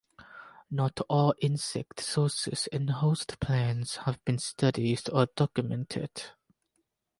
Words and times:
Not 0.71 0.99
all 1.09 1.35
insect 1.43 1.99
sources 1.99 2.67
and 2.71 2.89
host 2.89 3.39
plants 3.39 3.97
have 3.97 4.19
been 4.25 4.39
studied 4.39 5.07
or 5.13 5.27
documented. 5.35 6.23